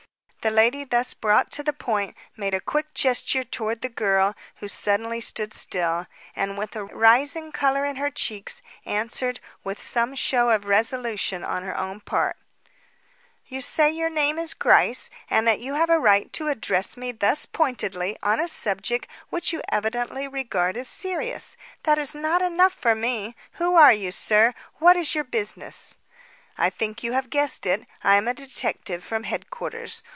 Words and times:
The 0.43 0.49
lady 0.49 0.83
thus 0.83 1.13
brought 1.13 1.51
to 1.51 1.61
the 1.61 1.71
point 1.71 2.15
made 2.35 2.55
a 2.55 2.59
quick 2.59 2.95
gesture 2.95 3.43
towards 3.43 3.81
the 3.81 3.89
girl 3.89 4.33
who 4.55 4.67
suddenly 4.67 5.21
stood 5.21 5.53
still, 5.53 6.07
and, 6.35 6.57
with 6.57 6.75
a 6.75 6.83
rising 6.83 7.51
colour 7.51 7.85
in 7.85 7.97
her 7.97 8.09
cheeks, 8.09 8.63
answered, 8.83 9.39
with 9.63 9.79
some 9.79 10.15
show 10.15 10.49
of 10.49 10.65
resolution 10.65 11.43
on 11.43 11.61
her 11.61 11.77
own 11.77 11.99
part: 11.99 12.37
"You 13.45 13.61
say 13.61 13.91
your 13.91 14.09
name 14.09 14.39
is 14.39 14.55
Gryce 14.55 15.11
and 15.29 15.47
that 15.47 15.59
you 15.59 15.75
have 15.75 15.91
a 15.91 15.99
right 15.99 16.33
to 16.33 16.47
address 16.47 16.97
me 16.97 17.11
thus 17.11 17.45
pointedly 17.45 18.17
on 18.23 18.39
a 18.39 18.47
subject 18.47 19.07
which 19.29 19.53
you 19.53 19.61
evidently 19.71 20.27
regard 20.27 20.75
as 20.75 20.87
serious. 20.87 21.55
That 21.83 21.99
is 21.99 22.15
not 22.15 22.41
exact 22.41 22.53
enough 22.55 22.73
for 22.73 22.95
me. 22.95 23.35
Who 23.59 23.75
are 23.75 23.93
you, 23.93 24.11
sir? 24.11 24.55
What 24.79 24.97
is 24.97 25.13
your 25.13 25.23
business?" 25.23 25.99
"I 26.57 26.71
think 26.71 27.03
you 27.03 27.13
have 27.13 27.29
guessed 27.29 27.67
it. 27.67 27.85
I 28.03 28.15
am 28.15 28.27
a 28.27 28.33
detective 28.33 29.03
from 29.03 29.25
Headquarters. 29.25 30.01